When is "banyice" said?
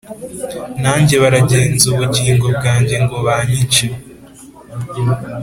3.25-3.85